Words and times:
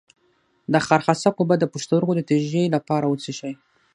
د 0.73 0.73
خارخاسک 0.85 1.35
اوبه 1.39 1.55
د 1.59 1.65
پښتورګو 1.73 2.13
د 2.15 2.21
تیږې 2.29 2.63
لپاره 2.75 3.05
وڅښئ 3.07 3.53